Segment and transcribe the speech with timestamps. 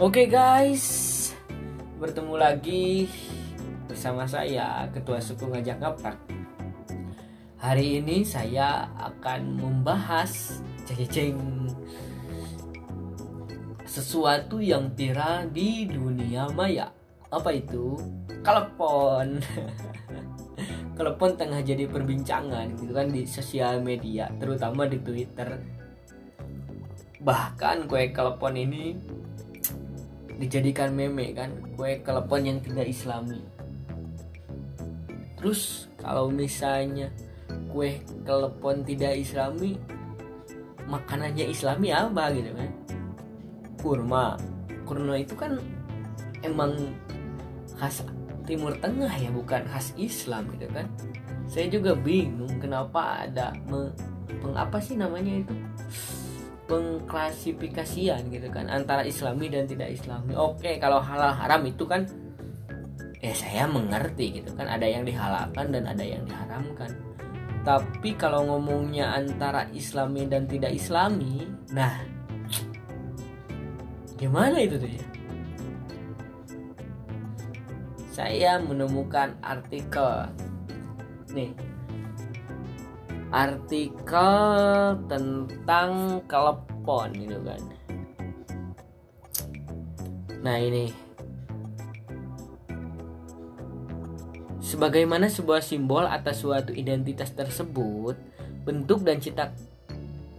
[0.00, 1.28] Oke guys,
[2.00, 3.04] bertemu lagi
[3.84, 6.16] bersama saya Ketua Suku Ngajak Ngaprak.
[7.60, 11.68] Hari ini saya akan membahas ceng
[13.84, 16.88] sesuatu yang viral di dunia maya.
[17.28, 18.00] Apa itu?
[18.40, 19.36] Telepon.
[20.96, 25.60] Telepon tengah jadi perbincangan gitu kan di sosial media, terutama di Twitter.
[27.20, 28.96] Bahkan kue telepon ini
[30.40, 33.44] dijadikan meme kan kue telepon yang tidak islami.
[35.36, 37.12] Terus kalau misalnya
[37.68, 39.76] kue telepon tidak islami
[40.88, 42.70] makanannya islami apa gitu kan?
[43.84, 44.26] Kurma.
[44.88, 45.60] Kurma itu kan
[46.40, 46.72] emang
[47.76, 48.00] khas
[48.48, 50.88] timur tengah ya bukan khas islam gitu kan?
[51.44, 53.92] Saya juga bingung kenapa ada meng,
[54.56, 55.54] apa sih namanya itu
[56.70, 60.38] pengklasifikasian gitu kan antara islami dan tidak islami.
[60.38, 62.06] Oke kalau halal haram itu kan
[63.18, 66.94] ya saya mengerti gitu kan ada yang dihalalkan dan ada yang diharamkan.
[67.66, 72.06] Tapi kalau ngomongnya antara islami dan tidak islami nah
[74.14, 75.04] gimana itu tuh ya
[78.14, 80.30] saya menemukan artikel.
[81.34, 81.50] Nih
[83.30, 84.34] artikel
[85.06, 87.62] tentang telepon gitu kan.
[90.42, 90.90] Nah ini.
[94.60, 98.14] Sebagaimana sebuah simbol atas suatu identitas tersebut
[98.62, 99.50] bentuk dan cita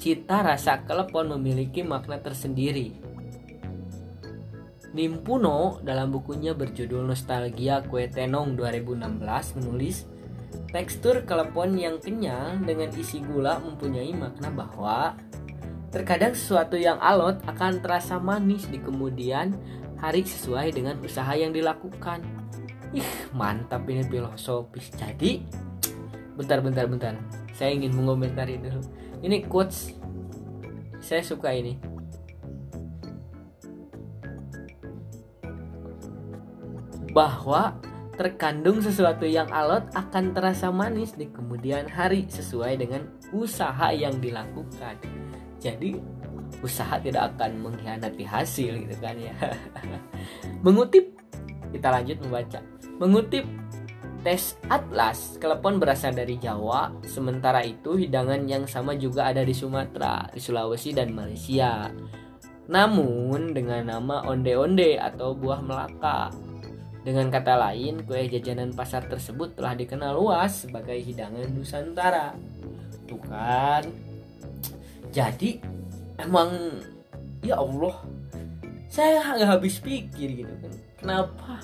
[0.00, 2.92] cita rasa telepon memiliki makna tersendiri.
[4.94, 10.06] Nimpuno dalam bukunya berjudul Nostalgia Kue Tenong 2016 menulis
[10.74, 15.14] Tekstur telepon yang kenyal dengan isi gula mempunyai makna bahwa
[15.94, 19.54] terkadang sesuatu yang alot akan terasa manis di kemudian
[20.02, 22.26] hari sesuai dengan usaha yang dilakukan.
[22.90, 24.90] Ih, mantap ini filosofis.
[24.98, 25.46] Jadi,
[26.34, 27.14] bentar bentar bentar.
[27.54, 28.82] Saya ingin mengomentari dulu.
[29.22, 29.94] Ini quotes
[30.98, 31.78] saya suka ini.
[37.14, 37.78] Bahwa
[38.14, 43.02] terkandung sesuatu yang alot akan terasa manis di kemudian hari sesuai dengan
[43.34, 44.96] usaha yang dilakukan.
[45.58, 45.98] Jadi
[46.62, 49.34] usaha tidak akan mengkhianati hasil gitu kan ya.
[50.64, 51.12] Mengutip
[51.74, 52.60] kita lanjut membaca.
[53.02, 53.44] Mengutip
[54.24, 60.30] tes atlas, klepon berasal dari Jawa, sementara itu hidangan yang sama juga ada di Sumatera,
[60.32, 61.92] di Sulawesi dan Malaysia.
[62.64, 66.32] Namun dengan nama onde-onde atau buah melaka
[67.04, 72.32] dengan kata lain, kue jajanan pasar tersebut telah dikenal luas sebagai hidangan Nusantara.
[73.04, 73.84] Tuh kan.
[75.12, 75.60] Jadi
[76.16, 76.80] emang
[77.44, 77.94] ya Allah,
[78.88, 80.72] saya nggak habis pikir gitu kan.
[80.96, 81.60] Kenapa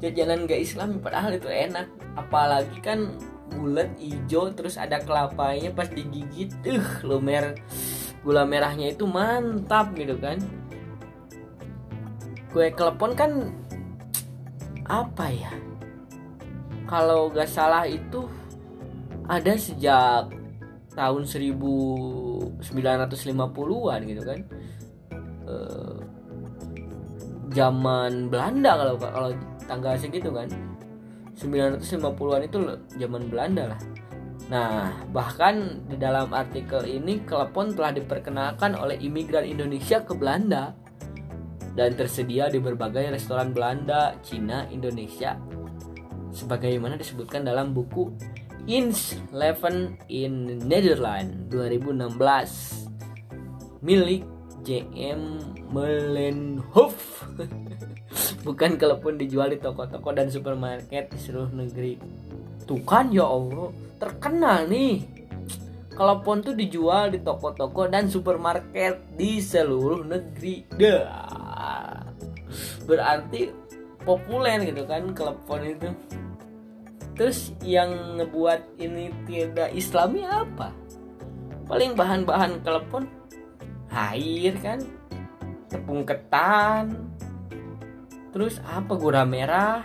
[0.00, 3.12] jajanan gak Islam padahal itu enak, apalagi kan
[3.52, 7.60] bulat hijau terus ada kelapanya pas digigit, uh lumer
[8.24, 10.40] gula merahnya itu mantap gitu kan.
[12.50, 13.61] Kue kelepon kan
[14.92, 15.48] apa ya?
[16.84, 18.28] Kalau gak salah itu
[19.24, 20.28] ada sejak
[20.92, 24.44] tahun 1950-an gitu kan.
[25.48, 25.56] E,
[27.56, 29.32] zaman Belanda kalau kalau
[29.64, 30.52] tanggal segitu kan.
[31.32, 32.60] 1950-an itu
[33.00, 33.80] zaman Belanda lah.
[34.52, 40.76] Nah, bahkan di dalam artikel ini klepon telah diperkenalkan oleh imigran Indonesia ke Belanda
[41.72, 45.40] dan tersedia di berbagai restoran Belanda, Cina, Indonesia
[46.32, 48.08] sebagaimana disebutkan dalam buku
[48.64, 54.24] Inch Leven in Netherlands 2016 milik
[54.64, 55.20] JM
[55.68, 57.28] Melenhof
[58.46, 61.98] bukan kalaupun dijual di toko-toko dan supermarket di seluruh negeri
[62.64, 65.02] tuh kan ya Allah terkenal nih
[65.92, 70.64] Kalaupun tuh dijual di toko-toko dan supermarket di seluruh negeri.
[70.80, 71.41] Dah.
[72.84, 73.52] Berarti
[74.02, 75.90] populer gitu kan telepon itu.
[77.12, 80.72] Terus yang ngebuat ini tidak islami apa?
[81.68, 83.04] Paling bahan-bahan telepon
[83.92, 84.80] air kan,
[85.68, 87.12] tepung ketan,
[88.32, 89.84] terus apa gula merah,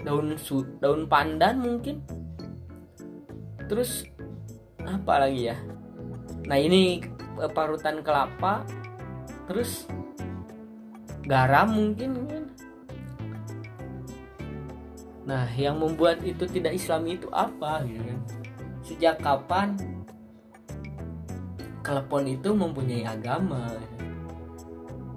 [0.00, 0.34] daun
[0.80, 2.00] daun pandan mungkin.
[3.68, 4.08] Terus
[4.82, 5.56] apa lagi ya?
[6.48, 7.04] Nah ini
[7.52, 8.64] parutan kelapa.
[9.46, 9.86] Terus
[11.30, 12.44] garam mungkin kan?
[15.30, 18.20] Nah yang membuat itu tidak islami itu apa gitu kan?
[18.82, 19.78] Sejak kapan
[21.86, 23.78] telepon itu mempunyai agama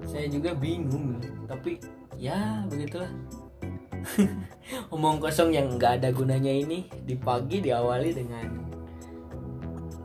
[0.06, 1.18] saya juga bingung
[1.50, 1.82] tapi
[2.22, 3.10] ya begitulah.
[4.94, 8.46] Omong kosong yang nggak ada gunanya ini di pagi diawali dengan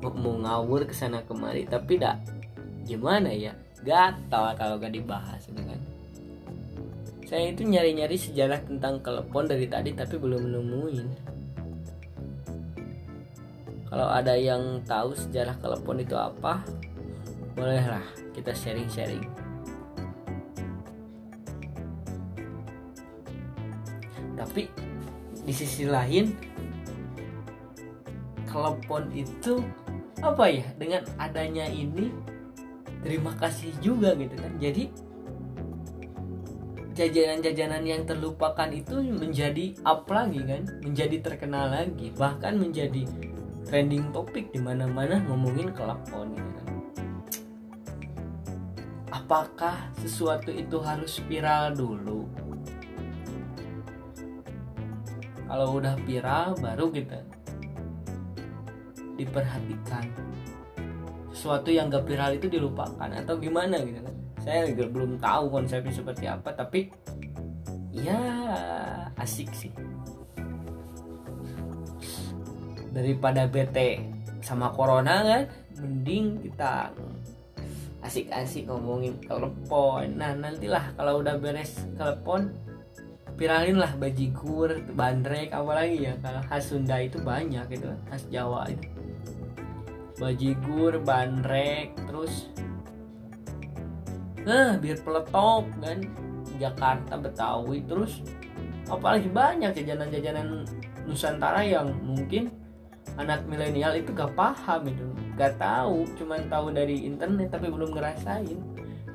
[0.00, 2.24] mau ngawur ke sana kemari tapi dak
[2.88, 3.52] gimana ya?
[3.78, 5.77] Gatal kalau gak dibahas kan
[7.28, 11.08] saya itu nyari-nyari sejarah tentang telepon dari tadi tapi belum nemuin.
[13.84, 16.64] Kalau ada yang tahu sejarah telepon itu apa
[17.52, 18.00] bolehlah
[18.32, 19.28] kita sharing-sharing.
[24.32, 24.72] Tapi
[25.44, 26.32] di sisi lain
[28.48, 29.60] telepon itu
[30.24, 30.64] apa ya?
[30.80, 32.08] Dengan adanya ini
[33.04, 34.56] terima kasih juga gitu kan.
[34.56, 35.07] Jadi
[36.98, 43.06] jajanan-jajanan yang terlupakan itu menjadi up lagi kan menjadi terkenal lagi bahkan menjadi
[43.70, 46.66] trending topik di mana-mana ngomongin telepon gitu kan?
[49.14, 52.26] Apakah sesuatu itu harus viral dulu?
[55.46, 57.22] Kalau udah viral baru kita
[59.14, 60.02] diperhatikan.
[61.30, 65.92] Sesuatu yang gak viral itu dilupakan atau gimana gitu kan saya juga belum tahu konsepnya
[65.92, 66.88] seperti apa tapi
[67.92, 68.18] ya
[69.18, 69.72] asik sih.
[72.94, 74.02] Daripada bete
[74.40, 75.42] sama corona kan
[75.78, 76.90] mending kita
[78.02, 80.16] asik-asik ngomongin telepon.
[80.16, 82.54] Nah nantilah kalau udah beres telepon
[83.38, 88.86] viralin lah bajigur bandrek apalagi ya kalau khas Sunda itu banyak gitu khas Jawa itu.
[90.18, 92.50] Bajigur bandrek terus
[94.48, 96.00] nah biar peletop kan.
[96.58, 98.24] Jakarta Betawi terus
[98.88, 100.64] apalagi banyak jajanan-jajanan
[101.06, 102.50] Nusantara yang mungkin
[103.20, 105.06] anak milenial itu gak paham itu.
[105.36, 108.58] Gak tahu cuman tahu dari internet tapi belum ngerasain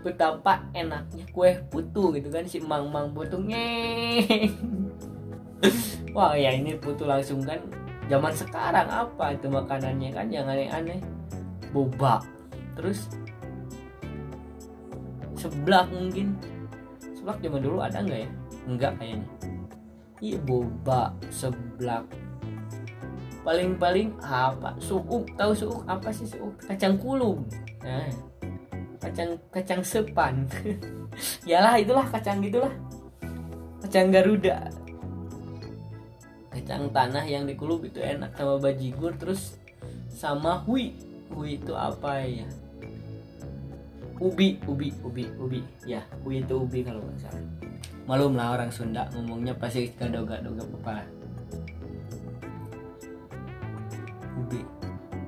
[0.04, 3.40] betapa enaknya kue putu gitu kan si mang mang putu.
[6.16, 7.58] Wah ya ini putu langsung kan
[8.12, 11.00] zaman sekarang apa itu makanannya kan yang aneh-aneh?
[11.72, 12.20] Boba.
[12.76, 13.08] Terus
[15.44, 16.40] seblak mungkin.
[17.20, 18.30] Seblak zaman dulu ada nggak ya?
[18.64, 19.28] Enggak kayaknya.
[20.24, 22.08] Iya boba seblak.
[23.44, 24.72] Paling-paling apa?
[24.80, 26.24] Suuk tahu suuk apa sih?
[26.24, 27.44] Suuk kacang kulung
[27.84, 28.08] nah
[29.04, 30.48] kacang kacang sepan.
[31.52, 32.72] Yalah itulah kacang gitulah.
[33.84, 34.72] Kacang garuda.
[36.48, 39.60] Kacang tanah yang dikulub itu enak sama bajigur terus
[40.08, 40.96] sama hui.
[41.36, 42.48] Hui itu apa ya
[44.22, 45.62] ubi ubi ubi ubi.
[45.88, 47.44] Ya hui itu ubi kalau nggak salah.
[48.06, 51.04] Malum lah orang Sunda ngomongnya pasti gadoga-doga kepala
[54.38, 54.62] ubi.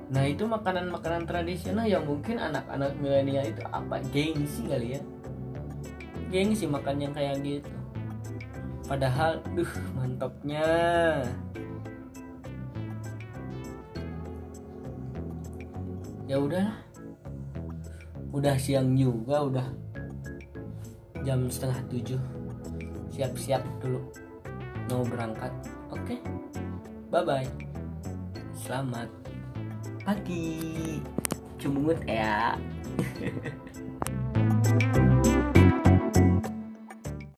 [0.06, 3.98] Nah itu makanan-makanan tradisional yang mungkin anak-anak milenial itu apa?
[4.14, 5.00] Gengsi kali ya?
[6.30, 7.70] Gengsi makan yang kayak gitu.
[8.86, 10.62] Padahal duh mantapnya.
[16.26, 16.85] Ya udahlah
[18.36, 19.68] Udah siang juga udah
[21.24, 22.20] Jam setengah tujuh
[23.16, 24.12] Siap-siap dulu
[24.92, 25.52] Mau berangkat
[25.88, 26.20] Oke
[27.08, 27.48] Bye bye
[28.52, 29.08] Selamat
[30.06, 31.02] pagi.
[31.58, 32.54] Cumungut ya.